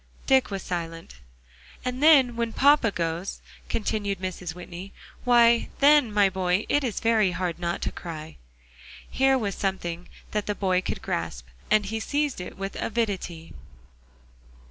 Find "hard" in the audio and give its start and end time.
7.33-7.59